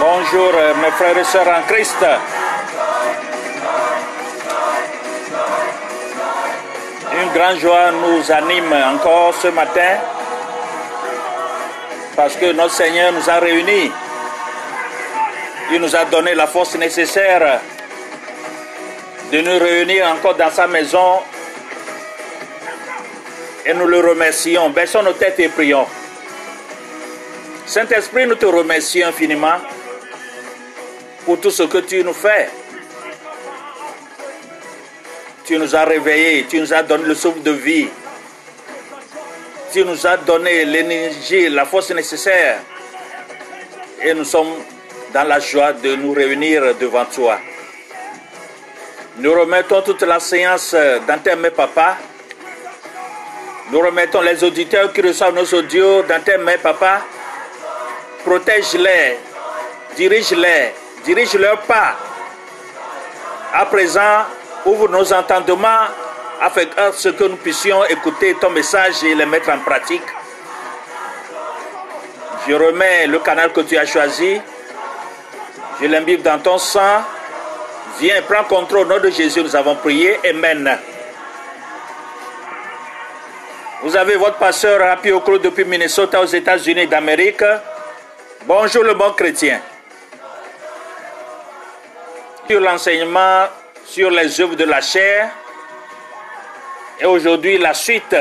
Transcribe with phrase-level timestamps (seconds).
[0.00, 0.52] Bonjour,
[0.82, 2.41] mes frères et sœurs.
[7.32, 9.96] Grande joie nous anime encore ce matin
[12.14, 13.90] parce que notre Seigneur nous a réunis.
[15.72, 17.60] Il nous a donné la force nécessaire
[19.32, 21.20] de nous réunir encore dans sa maison
[23.64, 24.68] et nous le remercions.
[24.70, 25.86] Baissons nos têtes et prions.
[27.64, 29.56] Saint-Esprit, nous te remercions infiniment
[31.24, 32.50] pour tout ce que tu nous fais.
[35.52, 37.86] Tu nous as réveillés, tu nous as donné le souffle de vie.
[39.70, 42.60] Tu nous as donné l'énergie, la force nécessaire.
[44.02, 44.54] Et nous sommes
[45.12, 47.38] dans la joie de nous réunir devant toi.
[49.18, 50.74] Nous remettons toute la séance
[51.06, 51.98] dans tes mains, papa.
[53.70, 57.02] Nous remettons les auditeurs qui reçoivent nos audios dans tes mains, papa
[58.24, 59.18] protège-les,
[59.96, 60.72] dirige-les,
[61.04, 61.96] dirige leurs pas.
[63.52, 64.24] À présent,
[64.64, 65.86] ouvre nos entendements
[66.40, 70.02] afin que nous puissions écouter ton message et le mettre en pratique.
[72.48, 74.40] Je remets le canal que tu as choisi.
[75.80, 77.02] Je l'imbibe dans ton sang.
[78.00, 79.42] Viens, prends contrôle au nom de Jésus.
[79.42, 80.18] Nous avons prié.
[80.28, 80.78] Amen.
[83.82, 87.44] Vous avez votre pasteur Rapi Okro depuis Minnesota aux États-Unis d'Amérique.
[88.44, 89.60] Bonjour le bon chrétien.
[92.48, 93.46] Sur l'enseignement
[93.92, 95.30] sur les œuvres de la chair,
[96.98, 98.16] et aujourd'hui la suite,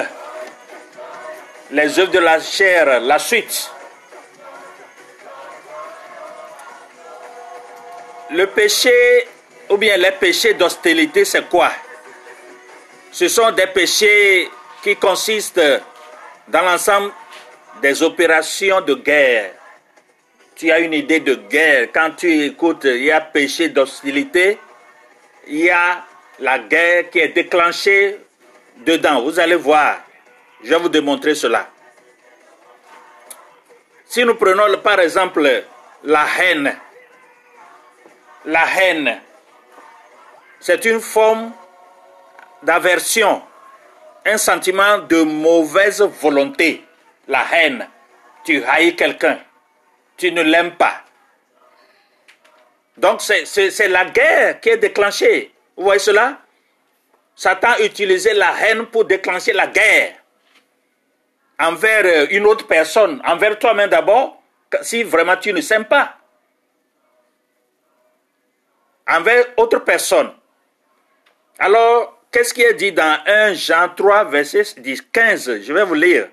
[1.72, 3.72] les œuvres de la chair, la suite.
[8.32, 9.30] Le péché,
[9.70, 11.72] ou bien les péchés d'hostilité, c'est quoi?
[13.14, 14.50] Ce sont des péchés
[14.84, 15.82] qui consistent
[16.50, 17.14] dans l'ensemble
[17.82, 19.54] des opérations de guerre.
[20.54, 24.58] Tu as une idée de guerre, quand tu écoutes, il y a péché d'hostilité,
[25.52, 26.04] il y a
[26.40, 28.18] la guerre qui est déclenchée
[28.78, 29.22] dedans.
[29.22, 29.98] Vous allez voir.
[30.64, 31.70] Je vais vous démontrer cela.
[34.06, 35.64] Si nous prenons par exemple
[36.04, 36.76] la haine,
[38.46, 39.22] la haine,
[40.60, 41.52] c'est une forme
[42.64, 43.42] d'aversion,
[44.26, 46.84] un sentiment de mauvaise volonté,
[47.28, 47.88] la haine.
[48.44, 49.38] Tu haïs quelqu'un
[50.22, 51.02] tu ne l'aimes pas.
[52.98, 55.52] Donc c'est la guerre qui est déclenchée.
[55.76, 56.40] Vous voyez cela?
[57.36, 60.14] Satan a utilisé la haine pour déclencher la guerre
[61.60, 64.42] envers euh, une autre personne, envers toi-même d'abord,
[64.82, 66.18] si vraiment tu ne s'aimes pas.
[69.08, 70.32] Envers autre personne.
[71.60, 75.94] Alors, qu'est-ce qui est dit dans 1 Jean 3, verset 10, 15 Je vais vous
[75.94, 76.30] lire.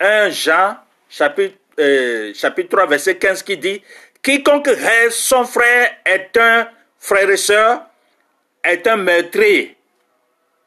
[0.00, 0.76] 1 Jean,
[1.08, 3.82] chapitre euh, chapitre 3, verset 15 qui dit,
[4.26, 6.68] Quiconque reste son frère est un
[6.98, 7.86] frère et soeur,
[8.64, 9.76] est un meurtrier.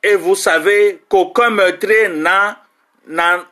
[0.01, 2.63] Et vous savez qu'aucun meurtrier n'a,
[3.05, 3.45] n'a,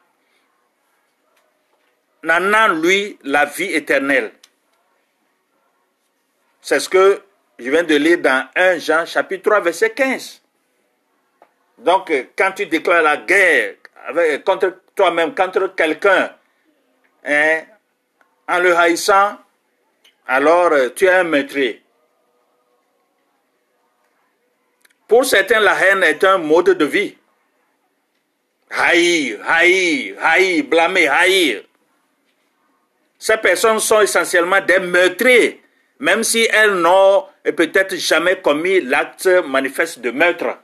[2.70, 4.32] lui la vie éternelle.
[6.62, 7.22] C'est ce que
[7.60, 10.42] je viens de lire dans 1 Jean chapitre 3 verset 15.
[11.80, 13.74] Donc quand tu déclares la guerre
[14.46, 16.32] contre toi-même, contre quelqu'un,
[17.26, 17.64] Hein,
[18.48, 19.38] en le haïssant,
[20.28, 21.82] alors euh, tu es un meurtrier.
[25.08, 27.16] Pour certains, la haine est un mode de vie.
[28.70, 31.64] Haïr, haïr, haïr, blâmer, haïr.
[33.18, 35.64] Ces personnes sont essentiellement des meurtriers,
[36.00, 40.58] même si elles n'ont peut-être jamais commis l'acte manifeste de meurtre.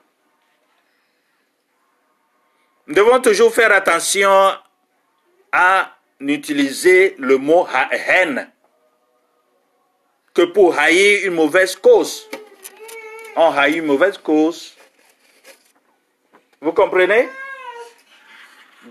[2.88, 4.54] Nous devons toujours faire attention
[5.54, 8.53] à n'utiliser le mot haine
[10.34, 12.28] que pour haïr une mauvaise cause.
[13.36, 14.76] On haït une mauvaise cause.
[16.62, 17.30] Vous comprenez?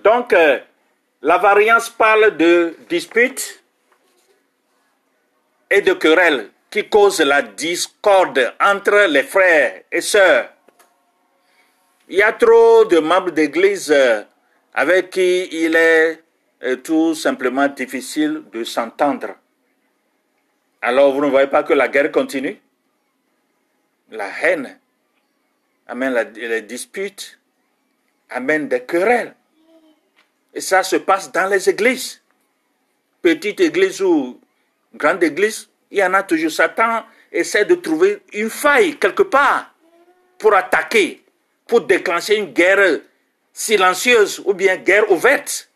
[0.05, 0.61] Donc, euh,
[1.23, 3.62] la variance parle de dispute
[5.71, 10.49] et de querelle qui causent la discorde entre les frères et sœurs.
[12.09, 14.23] Il y a trop de membres d'église euh,
[14.75, 16.23] avec qui il est
[16.62, 19.35] est tout simplement difficile de s'entendre.
[20.84, 22.61] Alors vous ne voyez pas que la guerre continue?
[24.11, 24.79] La haine
[25.87, 27.38] amène les disputes,
[28.29, 29.34] amène des querelles.
[30.52, 32.20] Et ça se passe dans les églises.
[33.23, 34.40] Petite église ou
[34.94, 36.50] grande église, il y en a toujours.
[36.50, 39.73] Satan essaie de trouver une faille quelque part
[40.37, 41.23] pour attaquer,
[41.69, 42.99] pour déclencher une guerre
[43.52, 45.70] silencieuse ou bien guerre ouverte.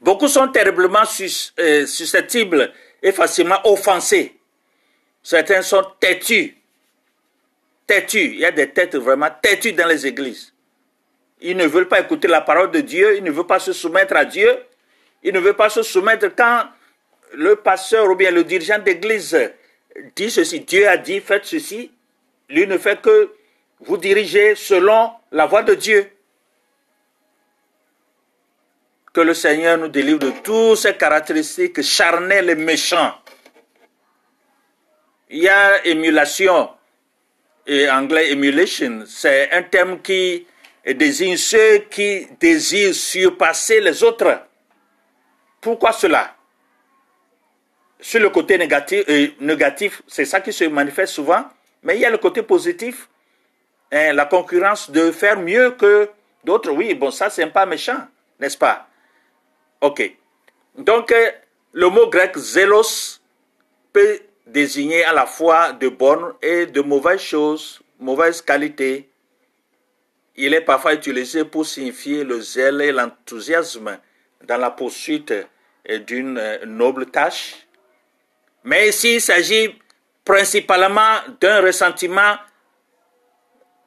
[0.00, 1.02] Beaucoup sont terriblement
[1.58, 2.72] euh, susceptibles
[3.02, 4.36] et facilement offensés.
[5.22, 6.56] Certains sont têtus.
[7.86, 8.32] Têtus.
[8.34, 10.52] Il y a des têtes vraiment têtues dans les églises.
[11.40, 14.14] Ils ne veulent pas écouter la parole de Dieu, ils ne veulent pas se soumettre
[14.14, 14.58] à Dieu,
[15.24, 16.64] ils ne veulent pas se soumettre quand
[17.32, 19.36] le pasteur ou bien le dirigeant d'église
[20.16, 21.90] dit ceci, Dieu a dit, faites ceci,
[22.48, 23.32] lui ne fait que
[23.80, 26.10] vous diriger selon la voie de Dieu.
[29.12, 33.14] Que le Seigneur nous délivre de toutes ces caractéristiques charnelles et méchantes.
[35.28, 36.70] Il y a émulation,
[37.66, 40.46] et anglais emulation, c'est un terme qui
[40.84, 44.42] désigne ceux qui désirent surpasser les autres.
[45.60, 46.34] Pourquoi cela?
[48.00, 49.28] Sur le côté négatif, euh,
[50.08, 51.44] c'est ça qui se manifeste souvent,
[51.82, 53.08] mais il y a le côté positif,
[53.92, 56.10] hein, la concurrence de faire mieux que
[56.44, 56.70] d'autres.
[56.72, 58.08] Oui, bon, ça, c'est pas méchant,
[58.40, 58.88] n'est-ce pas?
[59.82, 60.16] Ok.
[60.78, 61.30] Donc, euh,
[61.72, 63.20] le mot grec zélos
[63.92, 69.10] peut désigner à la fois de bonnes et de mauvaises choses, mauvaises qualités.
[70.36, 73.98] Il est parfois utilisé pour signifier le zèle et l'enthousiasme
[74.44, 75.34] dans la poursuite
[76.06, 77.66] d'une euh, noble tâche.
[78.62, 79.76] Mais ici, il s'agit
[80.24, 82.36] principalement d'un ressentiment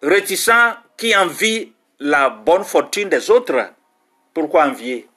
[0.01, 3.71] réticent qui envie la bonne fortune des autres.
[4.33, 5.07] Pourquoi envier?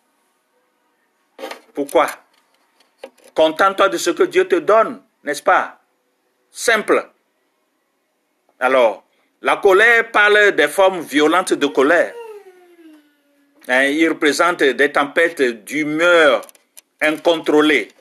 [1.79, 2.09] Pourquoi?
[3.37, 5.79] Contente-toi de ce que Dieu te donne, n'est-ce pas?
[6.51, 7.09] Simple.
[8.59, 9.05] Alors,
[9.43, 12.13] la colère parle des formes violentes de colère.
[13.69, 16.43] Hein, il représente des tempêtes d'humeur
[17.01, 17.93] incontrôlée.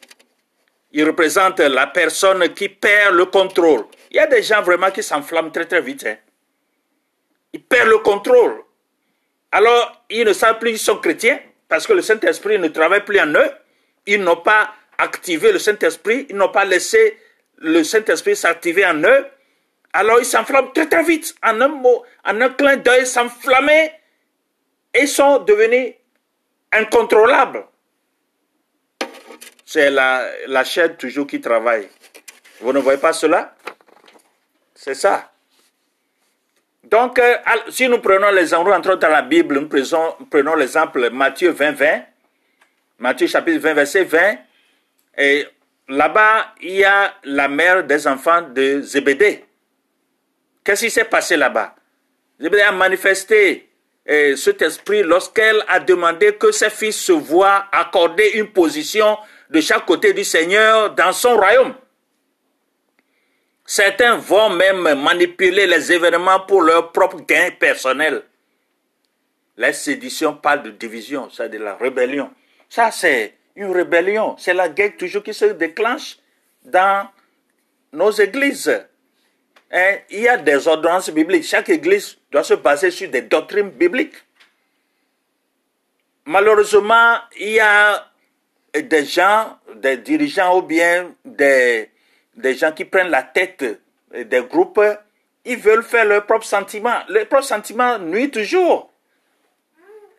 [0.91, 3.85] Il représente la personne qui perd le contrôle.
[4.09, 6.03] Il y a des gens vraiment qui s'enflamment très très vite.
[6.07, 6.17] Hein.
[7.53, 8.59] Ils perdent le contrôle.
[9.51, 13.19] Alors, ils ne savent plus qu'ils sont chrétiens parce que le Saint-Esprit ne travaille plus
[13.19, 13.51] en eux.
[14.07, 17.19] Ils n'ont pas activé le Saint-Esprit, ils n'ont pas laissé
[17.57, 19.27] le Saint-Esprit s'activer en eux.
[19.93, 21.35] Alors, ils s'enflamment très très vite.
[21.43, 23.91] En un mot, en un clin d'œil, s'enflammer
[24.93, 25.93] et sont devenus
[26.71, 27.65] incontrôlables.
[29.65, 31.89] C'est la, la chaîne toujours qui travaille.
[32.61, 33.55] Vous ne voyez pas cela?
[34.73, 35.31] C'est ça.
[36.83, 37.35] Donc, euh,
[37.69, 41.71] si nous prenons les endroits, entrons dans la Bible, nous prenons, prenons l'exemple Matthieu 20,
[41.73, 42.01] 20.
[42.99, 44.37] Matthieu chapitre 20, verset 20.
[45.17, 45.45] Et
[45.87, 49.45] là-bas, il y a la mère des enfants de Zébédée.
[50.63, 51.75] Qu'est-ce qui s'est passé là-bas?
[52.39, 53.69] Zébédée a manifesté
[54.09, 59.17] euh, cet esprit lorsqu'elle a demandé que ses fils se voient accorder une position
[59.49, 61.75] de chaque côté du Seigneur dans son royaume.
[63.65, 68.23] Certains vont même manipuler les événements pour leur propre gain personnel.
[69.57, 72.31] La sédition parle de division, c'est de la rébellion.
[72.69, 74.35] Ça, c'est une rébellion.
[74.37, 76.17] C'est la guerre toujours qui se déclenche
[76.63, 77.07] dans
[77.93, 78.85] nos églises.
[79.71, 81.43] Et il y a des ordonnances bibliques.
[81.43, 84.15] Chaque église doit se baser sur des doctrines bibliques.
[86.25, 88.05] Malheureusement, il y a
[88.73, 91.89] des gens, des dirigeants ou bien des,
[92.35, 93.63] des gens qui prennent la tête
[94.13, 94.81] des groupes,
[95.45, 96.99] ils veulent faire leur propre sentiment.
[97.09, 98.91] Leur propre sentiment nuit toujours.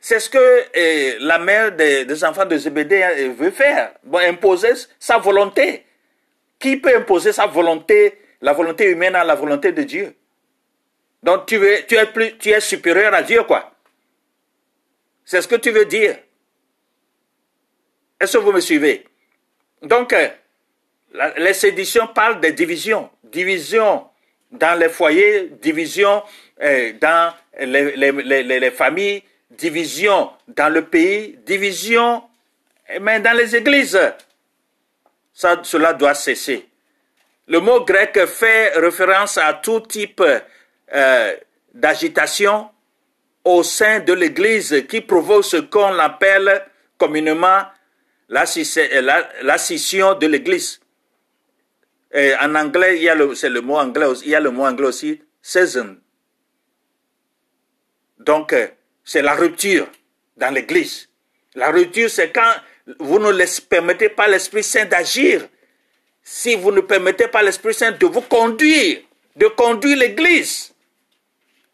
[0.00, 3.92] C'est ce que eh, la mère des, enfants de Zébédée eh, veut faire.
[4.12, 5.84] imposer sa volonté.
[6.58, 10.14] Qui peut imposer sa volonté, la volonté humaine à la volonté de Dieu?
[11.22, 13.72] Donc tu, veux, tu, es plus, tu es supérieur à Dieu, quoi.
[15.24, 16.16] C'est ce que tu veux dire.
[18.20, 19.04] Est-ce que vous me suivez?
[19.82, 20.28] Donc, euh,
[21.36, 23.10] les séditions parlent des divisions.
[23.22, 24.06] Division
[24.50, 26.22] dans les foyers, division
[26.62, 32.22] euh, dans les, familles, division dans le pays, division
[33.00, 33.98] mais dans les églises.
[35.32, 36.66] Ça, cela doit cesser.
[37.46, 41.36] Le mot grec fait référence à tout type euh,
[41.72, 42.70] d'agitation
[43.44, 46.66] au sein de l'Église qui provoque ce qu'on appelle
[46.98, 47.62] communément
[48.28, 50.80] la, scission de l'Église.
[52.14, 54.66] en anglais, il y a le, c'est le mot anglais, il y a le mot
[54.66, 55.96] anglais aussi, season.
[58.18, 58.66] Donc, euh,
[59.08, 59.86] c'est la rupture
[60.36, 61.08] dans l'Église.
[61.54, 62.52] La rupture, c'est quand
[63.00, 63.32] vous ne
[63.66, 65.48] permettez pas l'Esprit Saint d'agir.
[66.22, 68.98] Si vous ne permettez pas l'Esprit Saint de vous conduire,
[69.34, 70.74] de conduire l'Église.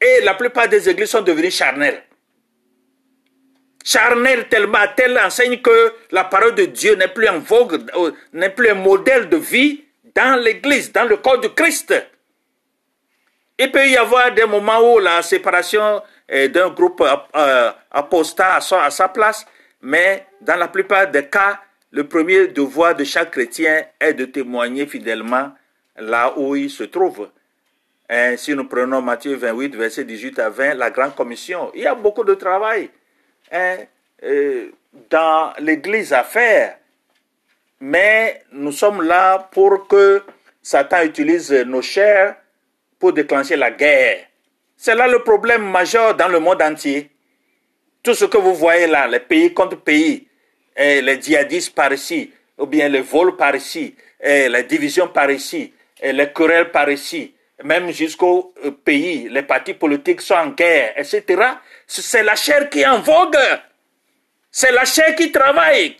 [0.00, 2.04] Et la plupart des églises sont devenues charnelles
[3.84, 8.12] charnel tellement à telle enseigne que la parole de Dieu n'est plus en vogue, euh,
[8.32, 11.92] n'est plus un modèle de vie dans l'Église, dans le corps de Christ.
[13.58, 17.02] Il peut y avoir des moments où la séparation d'un groupe
[17.36, 19.46] euh, apostat à sa place,
[19.82, 24.86] mais dans la plupart des cas, le premier devoir de chaque chrétien est de témoigner
[24.86, 25.52] fidèlement
[25.96, 27.28] là où il se trouve.
[28.08, 31.86] Et si nous prenons Matthieu 28, verset 18 à 20, la grande commission, il y
[31.86, 32.90] a beaucoup de travail
[33.52, 33.76] hein,
[34.22, 34.70] euh,
[35.08, 36.78] dans l'Église à faire.
[37.80, 40.22] Mais nous sommes là pour que
[40.62, 42.36] Satan utilise nos chairs
[42.98, 44.26] pour déclencher la guerre.
[44.84, 47.10] C'est là le problème majeur dans le monde entier.
[48.02, 50.28] Tout ce que vous voyez là, les pays contre pays,
[50.76, 55.72] les djihadistes par ici, ou bien les vols par ici, les divisions par ici,
[56.02, 61.24] les querelles par ici, même jusqu'au euh, pays, les partis politiques sont en guerre, etc.
[61.86, 63.38] C'est la chair qui est en vogue.
[64.50, 65.96] C'est la chair qui travaille,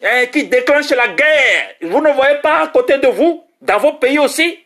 [0.00, 1.74] et qui déclenche la guerre.
[1.82, 4.56] Vous ne voyez pas à côté de vous, dans vos pays aussi.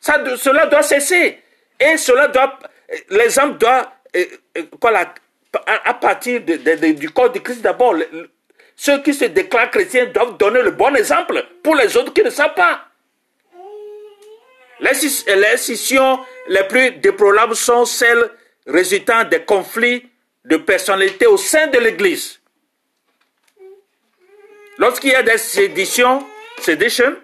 [0.00, 1.40] Cela doit cesser.
[1.80, 2.58] Et cela doit,
[3.10, 4.24] les hommes doivent, euh,
[4.58, 4.62] euh,
[5.66, 7.94] à partir du corps de Christ d'abord,
[8.76, 12.30] ceux qui se déclarent chrétiens doivent donner le bon exemple pour les autres qui ne
[12.30, 12.88] savent pas.
[14.80, 18.30] Les scissions les plus déplorables sont celles
[18.66, 20.08] résultant des conflits
[20.44, 22.40] de personnalité au sein de l'Église.
[24.78, 26.26] Lorsqu'il y a des séditions,
[26.60, 27.16] séditions,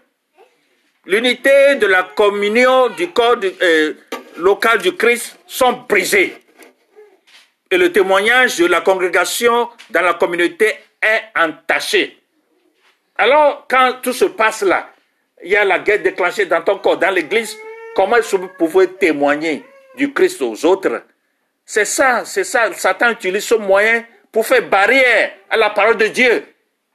[1.05, 3.95] l'unité de la communion du corps euh,
[4.41, 6.37] local du Christ sont brisées
[7.71, 12.19] et le témoignage de la congrégation dans la communauté est entaché.
[13.17, 14.91] Alors, quand tout se passe là,
[15.43, 17.57] il y a la guerre déclenchée dans ton corps, dans l'église,
[17.95, 19.65] comment est-ce que vous pouvez témoigner
[19.97, 21.03] du Christ aux autres?
[21.65, 22.73] C'est ça, c'est ça.
[22.73, 26.45] Satan utilise ce moyen pour faire barrière à la parole de Dieu.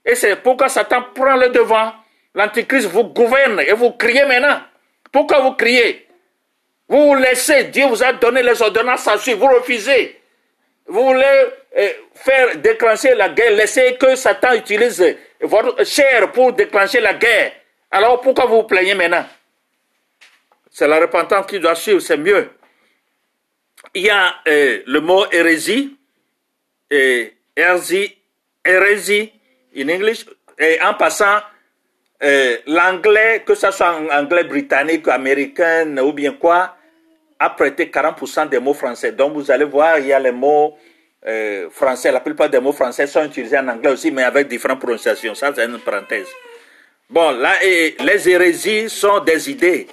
[0.04, 1.94] Et c'est pourquoi Satan prend le devant.
[2.34, 4.60] L'Antichrist vous gouverne et vous criez maintenant.
[5.12, 6.05] Pourquoi vous criez?
[6.88, 10.22] Vous laissez, Dieu vous a donné les ordonnances à suivre, vous refusez.
[10.88, 11.46] Vous voulez
[11.78, 15.04] euh, faire déclencher la guerre, laissez que Satan utilise
[15.42, 17.54] votre chair pour déclencher la guerre.
[17.90, 19.26] Alors pourquoi vous vous plaignez maintenant?
[20.70, 22.50] C'est la repentance qui doit suivre, c'est mieux.
[23.94, 25.98] Il y a euh, le mot hérésie,
[26.92, 28.16] et hérésie,
[28.64, 29.32] hérésie
[29.78, 30.26] en English,
[30.60, 31.40] et en passant,
[32.24, 36.75] euh, l'anglais, que ce soit anglais britannique, américain ou bien quoi,
[37.40, 39.12] a prêté 40% des mots français.
[39.12, 40.78] Donc vous allez voir, il y a les mots
[41.26, 42.12] euh, français.
[42.12, 45.36] La plupart des mots français sont utilisés en anglais aussi, mais avec différentes prononciations.
[45.36, 46.28] Ça, c'est une parenthèse.
[47.10, 49.88] Bon, là, les hérésies sont des idées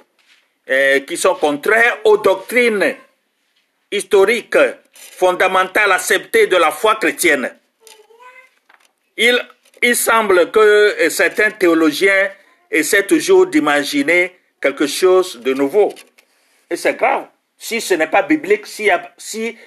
[0.69, 2.95] euh, qui sont contraires aux doctrines
[3.91, 4.57] historiques
[4.93, 7.53] fondamentales acceptées de la foi chrétienne.
[9.17, 9.39] Il,
[9.81, 12.31] il semble que euh, certains théologiens
[12.71, 15.93] essaient toujours d'imaginer quelque chose de nouveau.
[16.69, 17.27] Et c'est grave.
[17.63, 18.89] Si ce n'est pas biblique, si,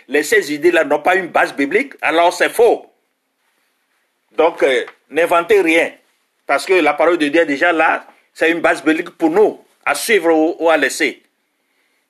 [0.07, 2.93] les, ces idées-là n'ont pas une base biblique, alors c'est faux.
[4.33, 5.93] Donc, euh, n'inventez rien.
[6.47, 9.65] Parce que la parole de Dieu est déjà là, c'est une base biblique pour nous,
[9.87, 11.23] à suivre ou, à laisser.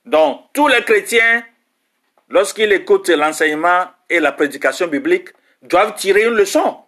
[0.05, 1.45] Donc, tous les chrétiens,
[2.31, 5.29] lorsqu'ils écoutent l'enseignement et la prédication biblique,
[5.63, 6.79] doivent tirer une leçon.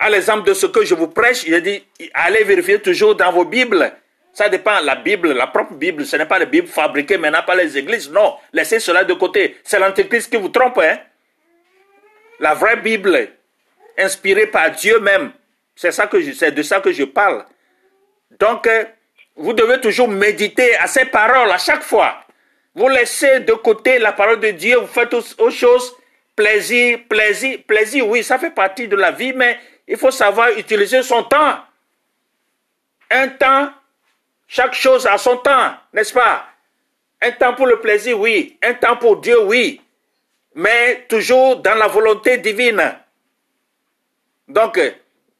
[0.00, 3.44] À l'exemple de ce que je vous prêche, il dit, allez vérifier toujours dans vos
[3.44, 3.92] Bibles
[4.38, 4.78] ça dépend.
[4.82, 8.08] La Bible, la propre Bible, ce n'est pas la Bible fabriquée maintenant par les églises.
[8.08, 9.56] Non, laissez cela de côté.
[9.64, 10.78] C'est l'antéchrist qui vous trompe.
[10.78, 10.96] Hein?
[12.38, 13.30] La vraie Bible,
[13.98, 15.32] inspirée par Dieu même,
[15.74, 17.44] c'est c'est de ça que je parle.
[18.38, 18.84] Donc, euh,
[19.34, 22.20] vous devez toujours méditer à ces paroles à chaque fois.
[22.76, 25.96] Vous laissez de côté la parole de Dieu, vous faites autre chose.
[26.36, 31.02] Plaisir, plaisir, plaisir, oui, ça fait partie de la vie, mais il faut savoir utiliser
[31.02, 31.58] son temps.
[33.10, 33.72] Un temps
[34.48, 36.46] chaque chose a son temps, n'est-ce pas?
[37.20, 38.58] Un temps pour le plaisir, oui.
[38.62, 39.80] Un temps pour Dieu, oui.
[40.54, 42.96] Mais toujours dans la volonté divine.
[44.48, 44.80] Donc,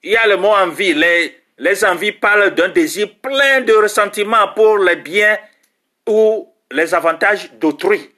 [0.03, 0.93] il y a le mot envie.
[0.93, 5.39] Les, les envies parlent d'un désir plein de ressentiment pour les biens
[6.07, 8.11] ou les avantages d'autrui.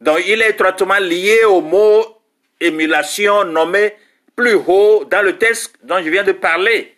[0.00, 2.22] Donc, il est étroitement lié au mot
[2.60, 3.94] émulation nommé
[4.34, 6.94] plus haut dans le texte dont je viens de parler.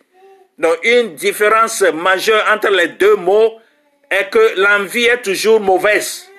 [0.57, 3.59] Donc une différence majeure entre les deux mots
[4.09, 6.29] est que l'envie est toujours mauvaise,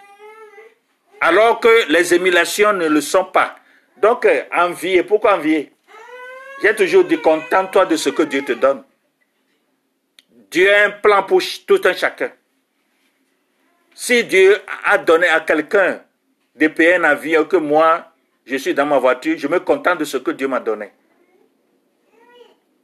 [1.20, 3.56] alors que les émulations ne le sont pas.
[3.98, 5.72] Donc euh, envier, pourquoi envier?
[6.62, 8.82] J'ai toujours dit contente-toi de ce que Dieu te donne.
[10.50, 12.30] Dieu a un plan pour tout un chacun.
[13.94, 16.00] Si Dieu a donné à quelqu'un
[16.54, 18.12] de payer un avion que moi,
[18.46, 20.90] je suis dans ma voiture, je me contente de ce que Dieu m'a donné.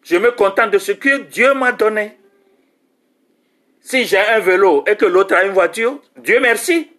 [0.02, 2.18] Je me contente de ce que Dieu m'a donné.
[3.80, 6.90] Si j'ai un vélo et que l'autre a une voiture, Dieu merci.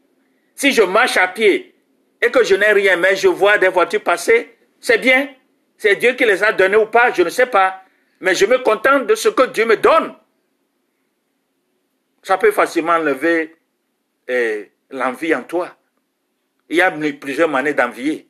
[0.55, 1.73] Si je marche à pied
[2.21, 5.29] et que je n'ai rien, mais je vois des voitures passer, c'est bien.
[5.77, 7.83] C'est Dieu qui les a donnés ou pas, je ne sais pas.
[8.19, 10.13] Mais je me contente de ce que Dieu me donne.
[12.21, 13.55] Ça peut facilement enlever
[14.27, 15.75] eh, l'envie en toi.
[16.69, 18.27] Il y a plusieurs manières d'envier.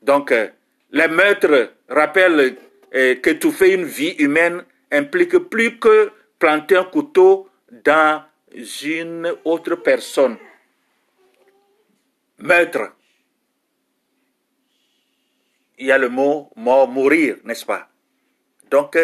[0.00, 0.48] Donc, euh,
[0.90, 2.56] les meurtres rappellent
[2.92, 3.20] eh,
[3.52, 7.48] fait une vie humaine implique plus que planter un couteau
[7.84, 8.24] dans
[8.82, 10.36] une autre personne.
[12.38, 12.92] Meurtre.
[15.78, 17.88] Il y a le mot mort, mourir, n'est-ce pas?
[18.70, 18.98] Donc,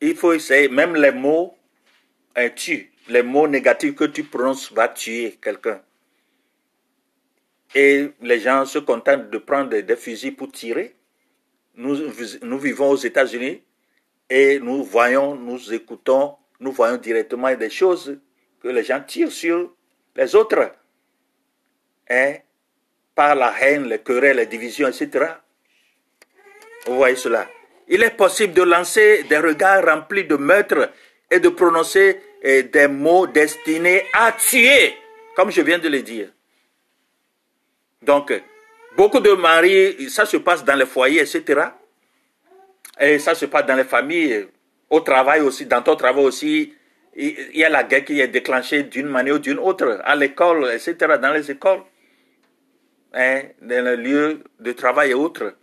[0.00, 1.56] il faut essayer, même les mots
[2.56, 2.90] tuent.
[3.08, 5.80] Les mots négatifs que tu prononces vont tuer quelqu'un.
[7.74, 10.94] Et les gens se contentent de prendre des fusils pour tirer.
[11.80, 13.62] Nous, vivons aux États-Unis
[14.28, 18.20] et nous voyons, nous écoutons, nous voyons directement des choses
[18.62, 19.72] que les gens tirent sur
[20.14, 20.72] les autres.
[22.10, 22.34] Hein?
[23.14, 25.26] Par la haine, les querelles, les divisions, etc.
[26.86, 27.48] Vous voyez cela.
[27.88, 30.90] Il est possible de lancer des regards remplis de meurtres
[31.30, 34.94] et de prononcer eh, des mots destinés à tuer,
[35.34, 36.28] comme je viens de le dire.
[38.02, 38.32] Donc,
[38.96, 41.62] beaucoup de maris, ça se passe dans les foyers, etc.
[42.98, 44.48] Et ça se passe dans les familles,
[44.88, 46.74] au travail aussi, dans ton travail aussi.
[47.16, 50.70] Il y a la guerre qui est déclenchée d'une manière ou d'une autre, à l'école,
[50.72, 51.80] etc., dans les écoles,
[53.12, 55.56] hein, dans les lieux de travail et autres,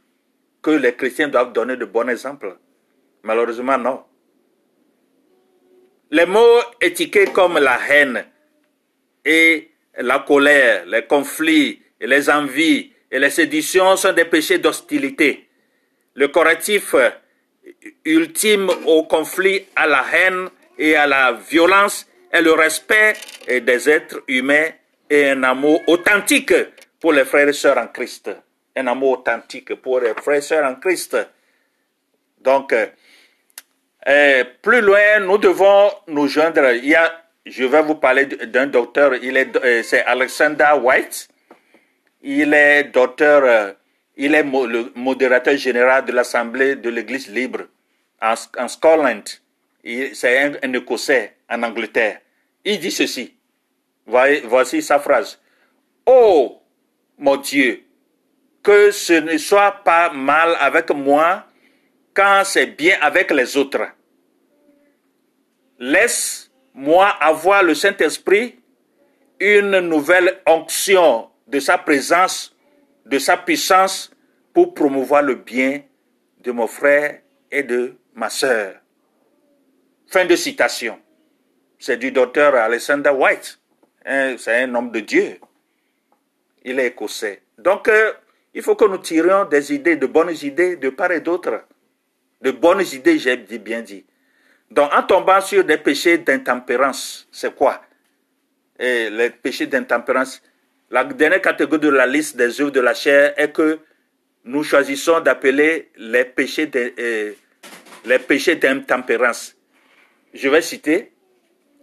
[0.62, 2.58] que les chrétiens doivent donner de bons exemples.
[3.24, 4.04] Malheureusement, non.
[6.12, 8.26] Les mots étiquetés comme la haine
[9.24, 15.48] et la colère, les conflits, et les envies et les séductions sont des péchés d'hostilité.
[16.16, 16.96] Le correctif
[18.06, 23.14] ultime au conflit, à la haine et à la violence est le respect
[23.48, 24.70] des êtres humains
[25.10, 26.54] et un amour authentique
[27.00, 28.30] pour les frères et sœurs en Christ.
[28.76, 31.18] Un amour authentique pour les frères et sœurs en Christ.
[32.42, 36.72] Donc, euh, plus loin, nous devons nous joindre.
[36.72, 37.14] Il y a,
[37.46, 41.28] je vais vous parler d'un docteur, il est, euh, c'est Alexander White.
[42.22, 43.74] Il est docteur, euh,
[44.16, 47.68] il est le modérateur général de l'Assemblée de l'Église libre
[48.22, 49.24] en, Scotland.
[49.84, 52.20] C'est un, Écossais en Angleterre.
[52.66, 53.34] Il dit ceci.
[54.06, 55.40] Voici sa phrase.
[56.06, 56.62] Oh,
[57.18, 57.84] mon Dieu,
[58.64, 61.46] que ce ne soit pas mal avec moi
[62.14, 63.88] quand c'est bien avec les autres.
[65.80, 68.56] Laisse-moi avoir le Saint-Esprit,
[69.40, 72.56] une nouvelle onction de sa présence,
[73.06, 74.12] de sa puissance
[74.54, 75.82] pour promouvoir le bien
[76.44, 78.76] de mon frère et de ma sœur.
[80.08, 81.00] Fin de citation.
[81.80, 83.60] C'est du docteur Alexander White.
[84.06, 85.40] Hein, c'est un homme de Dieu.
[86.64, 87.42] Il est écossais.
[87.58, 88.14] Donc, euh,
[88.54, 91.64] il faut que nous tirions des idées, de bonnes idées de part et d'autre.
[92.42, 94.06] De bonnes idées, j'ai bien dit.
[94.72, 97.82] Donc, en tombant sur des péchés d'intempérance, c'est quoi?
[98.80, 100.42] Les péchés d'intempérance,
[100.90, 103.80] la dernière catégorie de la liste des œuvres de la chair est que
[104.46, 107.34] nous choisissons d'appeler les péchés euh,
[108.62, 109.56] d'intempérance.
[110.34, 111.12] Je vais citer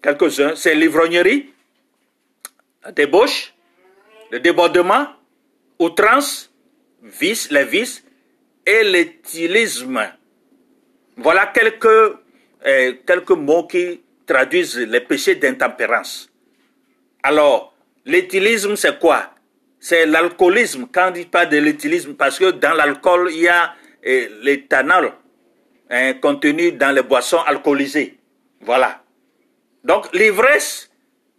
[0.03, 0.57] quelques-uns.
[0.57, 1.53] C'est l'ivrognerie,
[2.83, 3.55] la débauche,
[4.31, 5.09] le débordement,
[5.79, 6.51] outrance,
[7.03, 8.05] vice, les vices
[8.64, 10.01] et l'éthylisme.
[11.19, 16.31] Voilà quelques, euh, quelques mots qui traduisent les péchés d'intempérance.
[17.23, 17.74] Alors,
[18.07, 19.31] L'éthylisme, c'est quoi?
[19.81, 20.87] C'est l'alcoolisme.
[20.93, 25.12] Quand on dit pas de l'éthylisme, parce que dans l'alcool, il y a eh, l'éthanol
[25.90, 28.19] hein, contenu dans les boissons alcoolisées.
[28.61, 29.03] Voilà.
[29.83, 30.90] Donc, l'ivresse,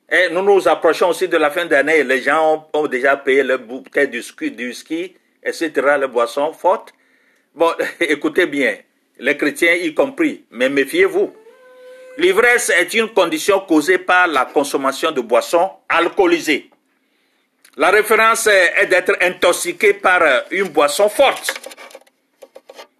[0.09, 2.03] eh, nous nous approchons aussi de la fin d'année.
[2.03, 6.93] Les gens ont, déjà payé le bouquet du ski, du ski, etc., les boissons fortes.
[7.53, 8.77] Bon, écoutez bien,
[9.19, 11.33] les chrétiens y compris, mais méfiez-vous.
[12.17, 16.69] L'ivresse est une condition causée par la consommation de boissons alcoolisées.
[17.77, 21.59] La référence est d'être intoxiqué par une boisson forte.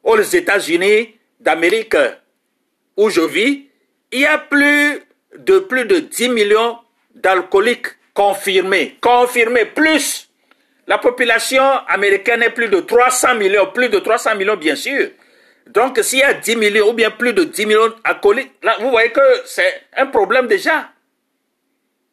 [0.04, 1.95] Aux États-Unis d'Amérique,
[2.97, 3.67] où je vis,
[4.12, 5.01] il y a plus
[5.38, 6.78] de plus de 10 millions
[7.13, 8.97] d'alcooliques confirmés.
[9.01, 10.30] Confirmés, plus.
[10.88, 15.10] La population américaine est plus de 300 millions, plus de 300 millions bien sûr.
[15.67, 18.89] Donc, s'il y a 10 millions ou bien plus de 10 millions acolytes, là, vous
[18.89, 20.89] voyez que c'est un problème déjà.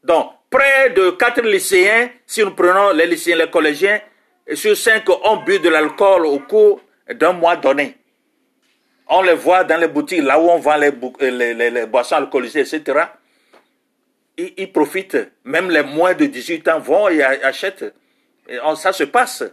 [0.03, 4.01] Donc, près de 4 lycéens, si nous prenons les lycéens, les collégiens,
[4.55, 6.81] sur 5 ont bu de l'alcool au cours
[7.15, 7.97] d'un mois donné.
[9.09, 10.91] On les voit dans les boutiques, là où on vend les,
[11.71, 13.05] les, boissons alcoolisées, etc.
[14.39, 15.19] Ils, ils, profitent.
[15.45, 17.95] Même les moins de 18 ans vont et achètent.
[18.49, 19.45] Et ça se passe.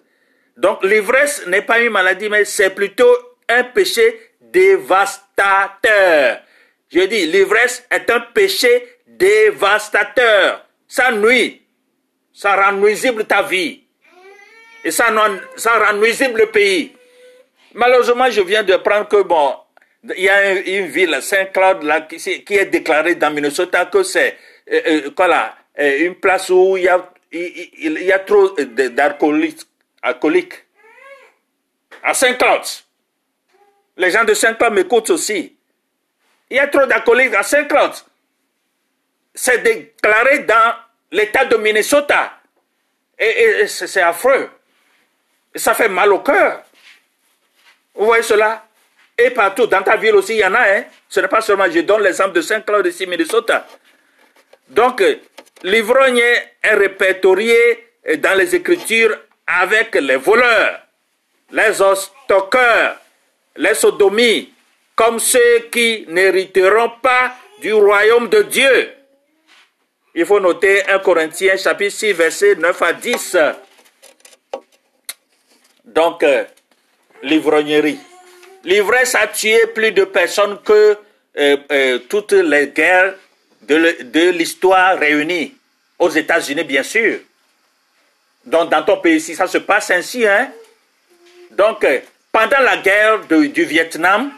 [0.56, 3.14] Donc l'ivresse n'est pas une maladie, mais c'est plutôt
[3.50, 6.42] un péché dévastateur.
[6.92, 10.66] Je dis, l'ivresse est un péché dévastateur.
[10.88, 11.62] Ça nuit.
[12.34, 13.84] Ça rend nuisible ta vie.
[14.84, 15.14] Et ça,
[15.56, 16.96] ça rend nuisible le pays.
[17.74, 19.56] Malheureusement, je viens de prendre que, bon,
[20.16, 24.38] il y a une, ville, Saint-Claude, qui, est déclarée dans Minnesota que c'est,
[24.72, 30.66] euh, euh, quoi euh, une place où il y a, il, y a trop d'alcooliques.
[32.02, 32.64] À Saint-Claude.
[34.00, 35.58] Les gens de Saint-Claude m'écoutent aussi.
[36.50, 37.92] Il y a trop d'alcooliques à Saint-Claude.
[39.36, 40.74] C'est déclaré dans
[41.12, 42.32] l'État de Minnesota.
[43.20, 44.50] Et, c'est affreux.
[45.54, 46.64] Ça fait mal au cœur.
[47.94, 48.66] Vous voyez cela?
[49.18, 50.62] Et partout, dans ta ville aussi, il y en a.
[50.62, 50.86] Hein?
[51.10, 53.68] Ce n'est pas seulement, je donne l'exemple de Saint-Claude ici, Minnesota.
[54.70, 55.04] Donc,
[55.64, 56.20] l'ivrogne
[56.64, 60.80] est répertorié dans les Écritures avec les voleurs,
[61.52, 62.96] les stockeurs,
[63.60, 64.54] les sodomies,
[64.96, 68.94] comme ceux qui n'hériteront pas du royaume de Dieu.
[70.16, 73.38] Il faut noter 1 Corinthiens chapitre 6 verset 9 à 10.
[75.86, 76.46] Donc, euh,
[77.22, 78.00] l'ivrognerie.
[78.64, 80.98] L'ivresse a tué plus de personnes que
[81.38, 83.14] euh, euh, toutes les guerres
[83.62, 85.54] de l'histoire réunies.
[86.00, 87.20] Aux États-Unis, bien sûr.
[88.46, 90.26] Donc, dans ton pays, ici, ça se passe ainsi.
[90.26, 90.50] Hein?
[91.52, 91.86] Donc,
[92.40, 94.32] pendant la guerre du Vietnam,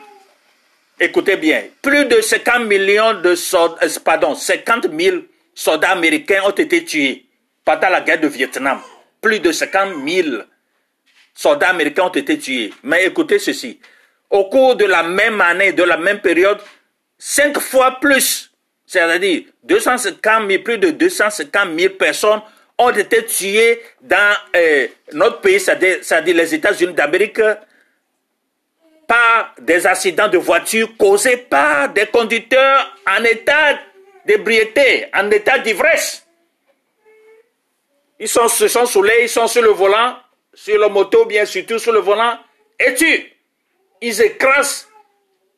[0.99, 5.17] écoutez bien, plus de 50 millions de soldats, pardon, 50 000
[5.53, 7.25] soldats américains ont été tués
[7.63, 8.79] pendant la guerre du Vietnam.
[9.21, 10.27] Plus de 50 000
[11.35, 12.73] soldats américains ont été tués.
[12.81, 13.79] Mais écoutez ceci.
[14.31, 16.57] Au cours de la même année, de la même période,
[17.19, 18.51] cinq fois plus,
[18.87, 22.41] c'est-à-dire 250 000, plus de 250 000 personnes
[22.79, 27.39] ont été tuées dans euh, notre pays, c'est-à-dire les États-Unis d'Amérique,
[29.11, 33.77] par des accidents de voiture causés par des conducteurs en état
[34.25, 36.25] d'ébriété, en état d'ivresse.
[38.17, 40.15] Ils sont, se sont saoulés, ils sont sur le volant,
[40.53, 42.39] sur la moto, bien surtout sur le volant,
[42.79, 43.33] et tu,
[43.99, 44.87] ils écrasent,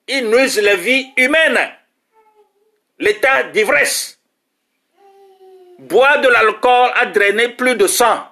[0.08, 1.60] ils nuisent la vie humaine.
[2.98, 4.20] L'état d'ivresse.
[5.78, 8.28] Boire de l'alcool a drainé plus de sang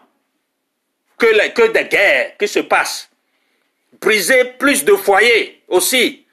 [1.20, 3.11] que, que des guerres qui se passent.
[4.00, 6.26] Briser plus de foyers aussi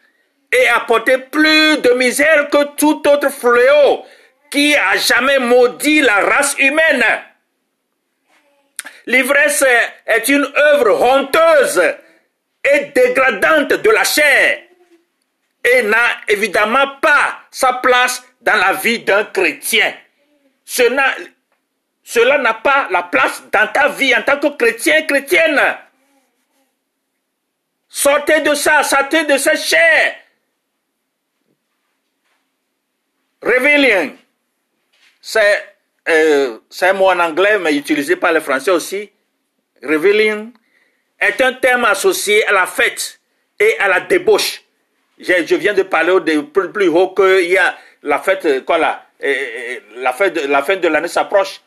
[0.53, 4.05] et apporter plus de misère que tout autre fléau
[4.51, 7.05] qui a jamais maudit la race humaine.
[9.07, 9.64] L'ivresse
[10.07, 11.83] est une œuvre honteuse
[12.64, 14.61] et dégradante de la chair
[15.64, 19.92] et n'a évidemment pas sa place dans la vie d'un chrétien.
[20.64, 25.61] Cela n'a pas la place dans ta vie en tant que chrétien, chrétienne.
[27.88, 30.16] Sortez de ça, sortez de cette chair.
[33.42, 34.16] Rebellion,
[35.20, 35.64] c'est
[36.09, 39.11] euh, un mot en anglais, mais utilisé par les Français aussi.
[39.83, 40.53] Rebellion
[41.20, 43.20] est un terme associé à la fête
[43.59, 44.62] et à la débauche.
[45.18, 49.07] Je, viens de parler de plus, haut qu'il y a la fête, quoi là,
[49.96, 51.61] la, fête la fin de l'année s'approche.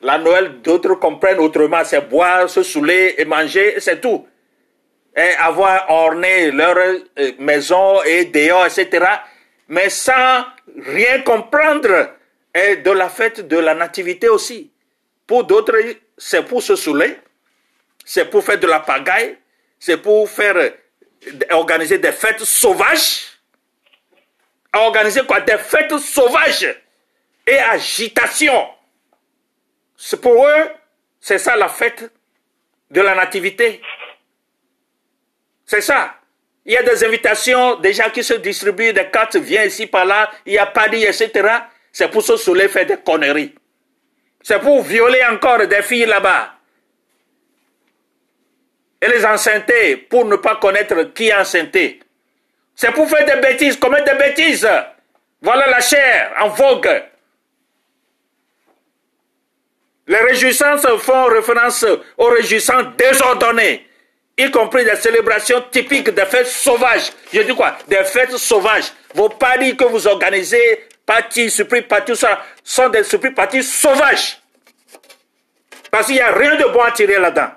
[0.00, 4.26] La Noël, d'autres comprennent autrement, c'est boire, se saouler et manger, c'est tout.
[5.16, 9.06] Et avoir orné leur euh, maison et dehors, etc.
[9.68, 10.44] Mais sans
[10.76, 12.10] rien comprendre
[12.54, 14.70] de la fête de la nativité aussi.
[15.26, 15.76] Pour d'autres,
[16.16, 17.18] c'est pour se saouler,
[18.04, 19.38] c'est pour faire de la pagaille,
[19.78, 20.72] c'est pour faire
[21.50, 23.26] organiser des fêtes sauvages.
[24.72, 25.40] Organiser quoi?
[25.40, 26.74] Des fêtes sauvages
[27.46, 28.68] et agitation.
[29.96, 30.70] C'est pour eux,
[31.20, 32.10] c'est ça la fête
[32.90, 33.80] de la nativité.
[35.66, 36.14] C'est ça.
[36.66, 40.04] Il y a des invitations, des gens qui se distribuent des cartes, viens ici, par
[40.04, 41.30] là, il y a Paris, etc.
[41.92, 43.54] C'est pour se saouler, faire des conneries.
[44.42, 46.54] C'est pour violer encore des filles là-bas.
[49.00, 52.00] Et les enceinter pour ne pas connaître qui est enceinté.
[52.74, 54.68] C'est pour faire des bêtises, commettre des bêtises.
[55.40, 57.02] Voilà la chair en vogue.
[60.06, 61.84] Les réjouissances font référence
[62.16, 63.86] aux réjouissances désordonnées,
[64.36, 67.12] y compris des célébrations typiques des fêtes sauvages.
[67.32, 67.76] Je dis quoi?
[67.88, 68.92] Des fêtes sauvages.
[69.14, 74.40] Vos paris que vous organisez, partis, surpris, partis, ça, sont des surpris partis sauvages.
[75.90, 77.50] Parce qu'il n'y a rien de bon à tirer là-dedans.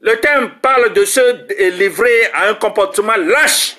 [0.00, 3.76] Le thème parle de se livrer à un comportement lâche,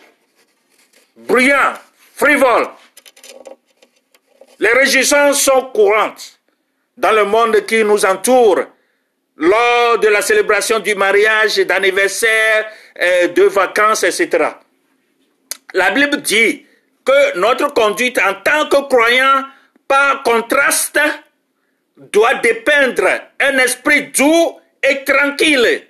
[1.18, 1.74] bruyant,
[2.16, 2.70] frivole.
[4.58, 6.40] Les réjouissances sont courantes
[6.96, 8.62] dans le monde qui nous entoure
[9.38, 14.50] lors de la célébration du mariage, d'anniversaire, euh, de vacances, etc.
[15.74, 16.66] La Bible dit
[17.04, 19.44] que notre conduite en tant que croyant,
[19.88, 21.00] par contraste,
[21.98, 23.08] doit dépeindre
[23.40, 25.84] un esprit doux et tranquille,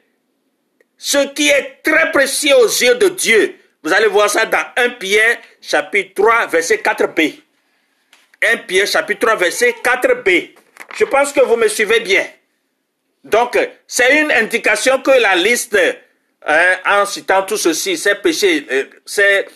[0.98, 3.56] ce qui est très précieux aux yeux de Dieu.
[3.84, 7.42] Vous allez voir ça dans 1 Pierre chapitre 3 verset 4b.
[8.42, 10.52] 1 Pierre chapitre 3 verset 4b.
[10.96, 12.26] Je pense que vous me suivez bien.
[13.24, 13.58] Donc,
[13.88, 15.78] c'est une indication que la liste,
[16.46, 19.48] hein, en citant tout ceci, ces péchés, euh, c'est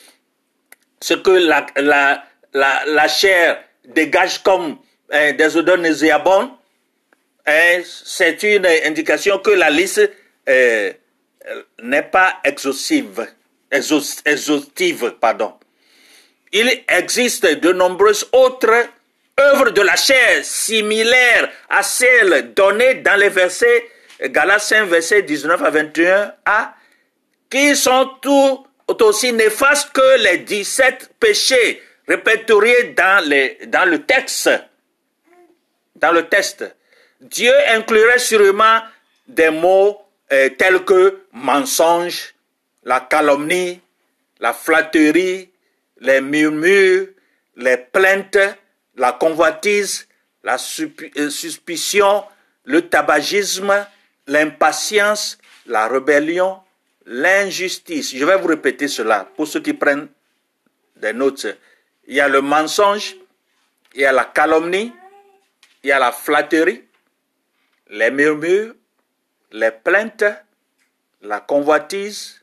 [1.02, 4.78] ce que la, la, la, chair dégage comme
[5.12, 6.50] hein, des odeurs nauséabondes,
[7.84, 10.10] c'est une indication que la liste
[10.50, 10.92] euh,
[11.82, 13.28] n'est pas exhaustive,
[13.72, 15.16] exhaustive.
[15.20, 15.54] Pardon.
[16.52, 18.88] Il existe de nombreuses autres
[19.40, 23.90] œuvres de la chair similaires à celles données dans les versets
[24.22, 26.74] Galates 5, versets 19 à 21 a,
[27.50, 28.66] qui sont tout
[29.02, 33.24] aussi néfastes que les 17 péchés répertoriés dans
[33.90, 34.50] le texte.
[35.96, 36.66] Dans le texte.
[37.22, 38.80] Dieu inclurait sûrement
[39.28, 40.00] des mots
[40.32, 42.34] euh, tels que mensonge,
[42.84, 43.82] la calomnie,
[44.40, 45.50] la flatterie,
[46.00, 47.08] les murmures,
[47.56, 48.38] les plaintes,
[48.98, 50.08] la convoitise,
[50.44, 52.26] la euh, suspicion,
[52.66, 53.86] le tabagisme,
[54.26, 56.60] l'impatience, la rébellion,
[57.06, 58.16] l'injustice.
[58.16, 60.10] Je vais vous répéter cela pour ceux qui prennent
[60.98, 61.48] des notes.
[62.08, 63.16] Il y a le mensonge,
[63.94, 64.94] il y a la calomnie,
[65.84, 66.84] il y a la flatterie,
[67.90, 68.74] les murmures,
[69.52, 70.26] les plaintes,
[71.22, 72.42] la convoitise,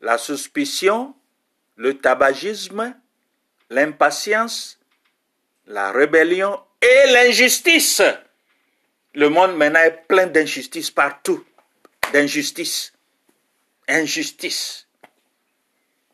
[0.00, 1.14] la suspicion,
[1.76, 2.94] le tabagisme,
[3.70, 4.78] l'impatience,
[5.72, 8.02] la rébellion et l'injustice.
[9.14, 11.44] Le monde maintenant est plein d'injustice partout.
[12.12, 12.92] D'injustice.
[13.88, 14.86] Injustice.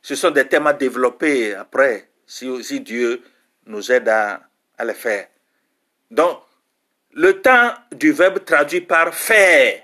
[0.00, 3.22] Ce sont des thèmes à développer après, si, Dieu
[3.66, 4.40] nous aide à,
[4.78, 5.26] à les faire.
[6.10, 6.40] Donc,
[7.12, 9.82] le temps du verbe traduit par faire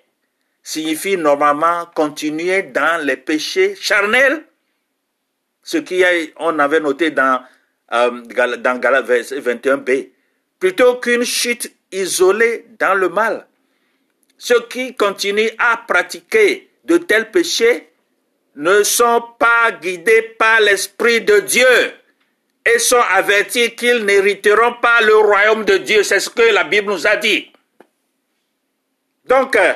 [0.62, 4.44] signifie normalement continuer dans les péchés charnels,
[5.62, 7.44] ce qu'on avait noté dans
[7.92, 10.10] euh, dans Galates 21b,
[10.58, 13.46] plutôt qu'une chute isolée dans le mal.
[14.38, 17.90] Ceux qui continuent à pratiquer de tels péchés
[18.56, 21.92] ne sont pas guidés par l'Esprit de Dieu
[22.66, 26.02] et sont avertis qu'ils n'hériteront pas le royaume de Dieu.
[26.02, 27.52] C'est ce que la Bible nous a dit.
[29.26, 29.74] Donc, euh,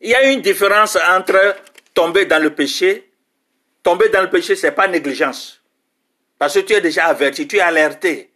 [0.00, 1.56] il y a une différence entre
[1.94, 3.10] tomber dans le péché.
[3.82, 5.61] Tomber dans le péché, ce n'est pas négligence.
[6.42, 8.28] Parce que tu es déjà averti, tu es alerté.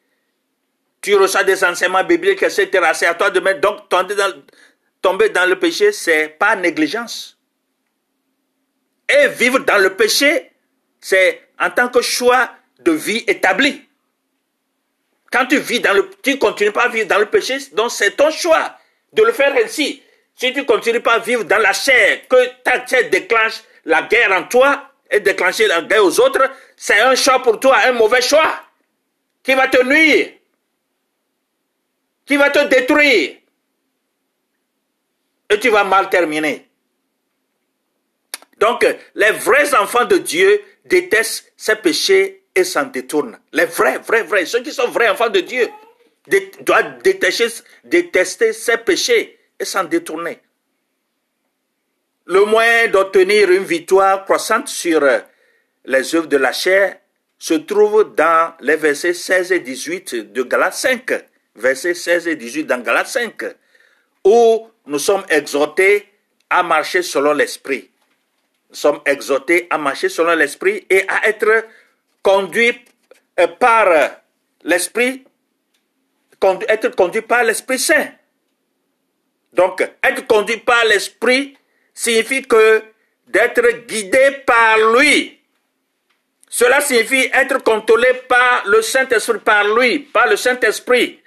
[1.02, 2.68] Tu reçois des enseignements bibliques, etc.
[2.94, 3.60] C'est à toi de mettre.
[3.60, 7.36] Donc, tomber dans, le péché, c'est pas négligence.
[9.08, 10.52] Et vivre dans le péché,
[11.00, 13.84] c'est en tant que choix de vie établi.
[15.32, 18.12] Quand tu vis dans le, tu continues pas à vivre dans le péché, donc c'est
[18.12, 18.78] ton choix
[19.14, 20.00] de le faire ainsi.
[20.36, 24.30] Si tu continues pas à vivre dans la chair, que ta chair déclenche la guerre
[24.30, 28.22] en toi, et déclencher la guerre aux autres, c'est un choix pour toi, un mauvais
[28.22, 28.60] choix,
[29.42, 30.32] qui va te nuire,
[32.24, 33.36] qui va te détruire,
[35.48, 36.68] et tu vas mal terminer.
[38.58, 43.38] Donc, les vrais enfants de Dieu détestent ces péchés et s'en détournent.
[43.52, 45.68] Les vrais, vrais, vrais, ceux qui sont vrais enfants de Dieu
[46.60, 47.48] doivent détester,
[47.84, 50.40] détester ces péchés et s'en détourner.
[52.26, 55.20] Le moyen d'obtenir une victoire croissante sur euh,
[55.84, 56.98] les œuvres de la chair
[57.38, 61.24] se trouve dans les versets 16 et 18 de Galates 5.
[61.54, 63.44] Versets 16 et 18 dans Galates 5,
[64.24, 66.08] où nous sommes exhortés
[66.50, 67.90] à marcher selon l'esprit.
[68.70, 71.64] Nous sommes exhortés à marcher selon l'esprit et à être
[72.22, 72.76] conduits
[73.38, 73.86] euh, par
[74.64, 75.24] l'esprit,
[76.68, 78.08] être conduit par l'Esprit Saint.
[79.52, 81.56] Donc, être conduit par l'Esprit
[81.96, 82.82] signifie que
[83.26, 85.40] d'être guidé par lui.
[86.48, 91.20] Cela signifie être contrôlé par le Saint-Esprit, par lui, par le Saint-Esprit.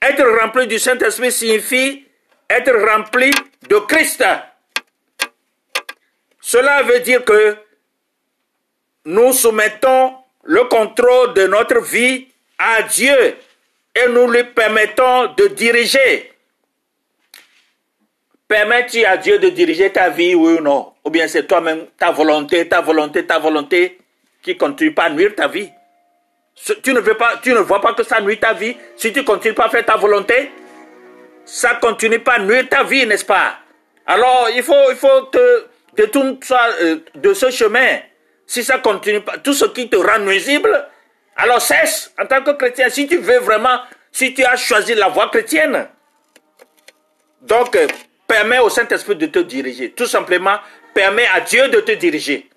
[0.00, 2.06] Être rempli du Saint-Esprit signifie
[2.48, 3.30] être rempli
[3.68, 4.24] de Christ.
[6.40, 7.56] Cela veut dire que
[9.04, 12.28] nous soumettons le contrôle de notre vie
[12.58, 13.36] à Dieu
[13.94, 16.32] et nous lui permettons de diriger.
[18.48, 20.92] Permets-tu à Dieu de diriger ta vie, oui ou non?
[21.04, 23.98] Ou bien c'est toi-même, ta volonté, ta volonté, ta volonté
[24.42, 25.70] qui continue pas à nuire ta vie?
[26.82, 28.74] Tu ne, veux pas, tu ne vois pas que ça nuit ta vie?
[28.96, 30.50] Si tu continues pas à faire ta volonté
[31.48, 33.56] ça continue pas à nuire ta vie, n'est-ce pas?
[34.06, 38.00] Alors, il faut, il faut te détourner euh, de ce chemin.
[38.46, 40.86] Si ça continue pas, tout ce qui te rend nuisible,
[41.36, 42.90] alors cesse en tant que chrétien.
[42.90, 43.78] Si tu veux vraiment,
[44.12, 45.88] si tu as choisi la voie chrétienne,
[47.42, 47.86] donc euh,
[48.28, 49.90] permets au Saint-Esprit de te diriger.
[49.90, 50.58] Tout simplement,
[50.94, 52.48] permets à Dieu de te diriger.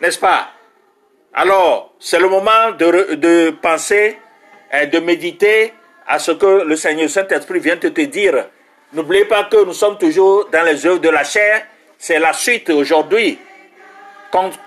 [0.00, 0.50] N'est-ce pas?
[1.32, 4.18] Alors, c'est le moment de, penser,
[4.72, 5.72] et de méditer
[6.06, 8.46] à ce que le Seigneur Saint-Esprit vient de te dire.
[8.92, 11.66] N'oubliez pas que nous sommes toujours dans les œuvres de la chair.
[11.98, 13.38] C'est la suite aujourd'hui.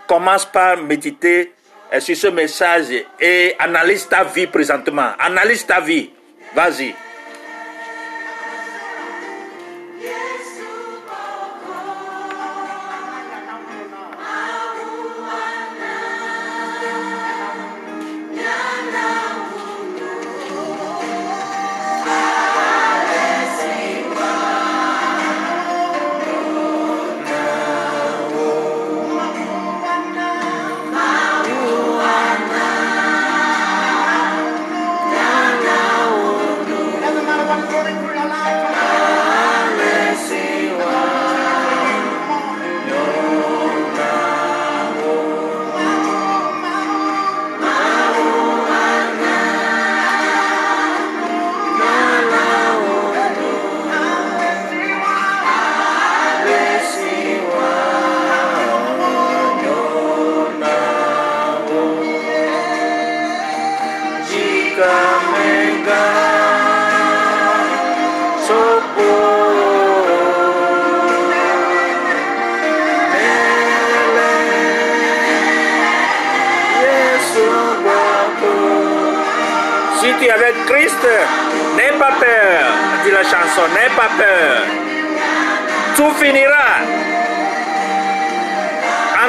[0.07, 1.53] Commence par méditer
[1.99, 2.87] sur ce message
[3.19, 5.11] et analyse ta vie présentement.
[5.19, 6.09] Analyse ta vie.
[6.55, 6.95] Vas-y.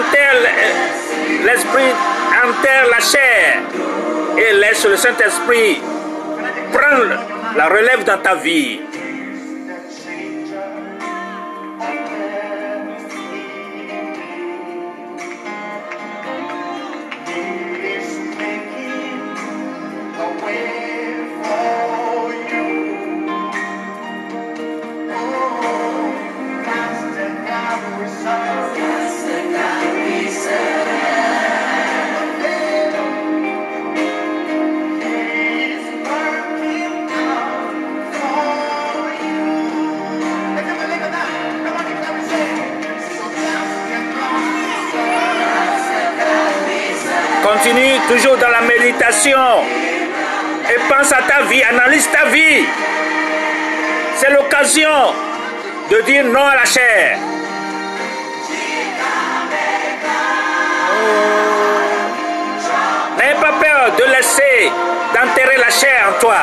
[0.01, 0.35] Enterre
[1.45, 1.93] l'esprit,
[2.43, 3.59] enterre la chair
[4.39, 5.79] et laisse le Saint-Esprit
[6.73, 7.19] prendre
[7.55, 8.81] la relève dans ta vie.
[51.59, 52.65] Analyse ta vie.
[54.17, 55.15] C'est l'occasion
[55.91, 57.19] de dire non à la chair.
[63.19, 64.71] N'aie pas peur de laisser,
[65.13, 66.43] d'enterrer la chair en toi.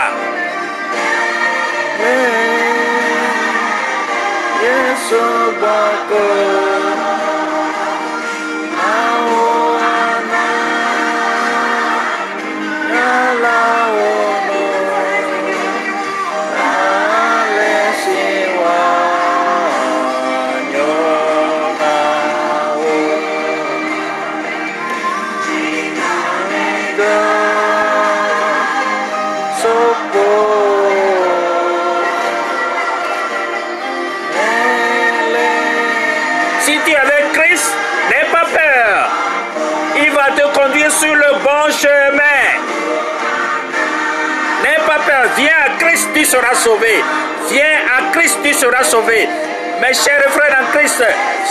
[46.37, 47.03] Seras sauvé.
[47.49, 49.27] Viens à Christ, tu seras sauvé.
[49.81, 51.03] Mes chers frères en Christ,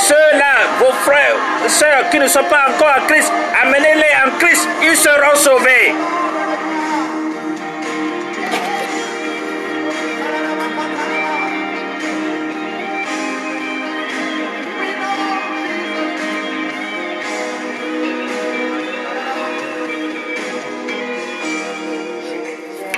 [0.03, 1.37] ceux-là, vos frères,
[1.68, 3.32] sœurs qui ne sont pas encore à Christ,
[3.62, 5.95] amenez-les en Christ, ils seront sauvés.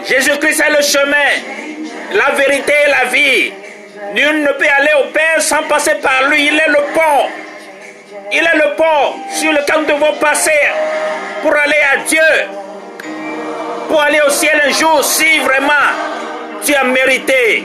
[0.07, 1.58] Jésus-Christ est le chemin,
[2.13, 3.53] la vérité et la vie.
[4.15, 6.47] Nul ne peut aller au Père sans passer par lui.
[6.47, 7.27] Il est le pont.
[8.33, 10.51] Il est le pont sur lequel nous devons passer
[11.43, 12.21] pour aller à Dieu.
[13.89, 15.73] Pour aller au ciel un jour si vraiment
[16.65, 17.65] tu as mérité.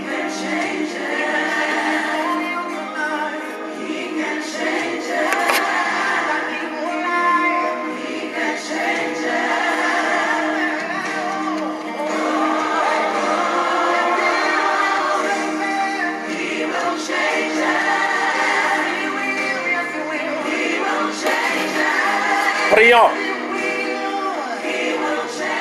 [22.94, 23.10] Prions.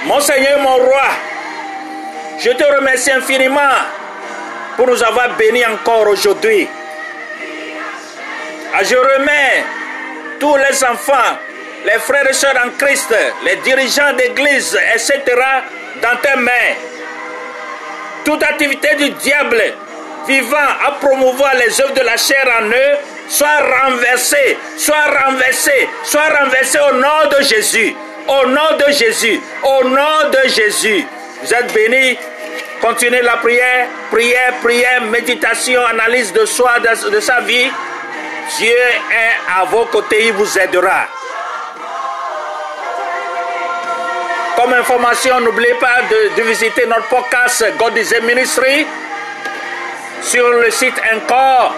[0.07, 1.09] Mon Seigneur, mon roi,
[2.39, 3.61] je te remercie infiniment
[4.77, 6.69] pour nous avoir bénis encore aujourd'hui.
[8.83, 9.65] Je remets
[10.41, 11.39] tous les enfants,
[11.85, 13.15] les frères et sœurs en Christ,
[13.45, 15.21] les dirigeants d'église, etc.,
[16.01, 16.75] dans tes mains.
[18.25, 19.63] Toute activité du diable
[20.27, 20.57] vivant
[20.87, 26.79] à promouvoir les œuvres de la chair en eux soit renversée, soit renversée, soit renversée
[26.79, 27.95] au nom de Jésus.
[28.29, 29.41] Au nom de Jésus.
[29.63, 31.05] Au nom de Jésus.
[31.43, 32.19] Vous êtes bénis.
[32.81, 37.71] Continuez la prière, prière, prière, méditation, analyse de soi, de, de sa vie.
[38.59, 41.07] Dieu est à vos côtés, il vous aidera.
[44.57, 48.87] Comme information, n'oubliez pas de, de visiter notre podcast God is a Ministry
[50.23, 51.75] sur le site encore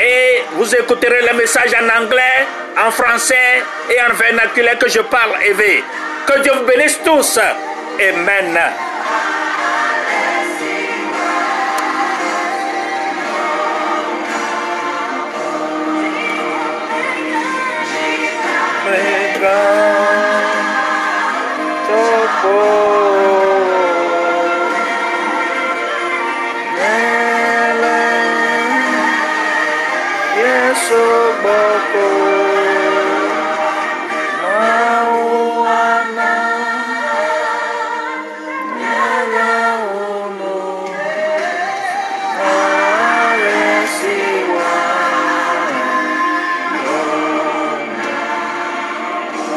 [0.00, 2.46] et vous écouterez les messages en anglais,
[2.76, 5.82] en français et en vernaculaire que je parle élevé.
[6.26, 7.38] Que Dieu vous bénisse tous.
[7.38, 8.58] Amen.
[22.50, 22.77] Oh,